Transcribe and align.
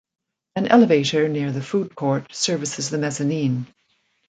An 0.55 0.65
elevator 0.67 1.27
near 1.29 1.51
the 1.51 1.61
food 1.61 1.93
court 1.95 2.33
services 2.33 2.89
the 2.89 2.97
mezzanine. 2.97 3.67